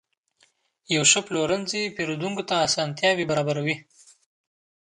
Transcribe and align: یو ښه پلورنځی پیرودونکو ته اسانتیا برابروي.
یو 0.95 1.03
ښه 1.11 1.19
پلورنځی 1.27 1.81
پیرودونکو 1.95 2.43
ته 2.49 2.55
اسانتیا 2.67 3.09
برابروي. 3.29 3.75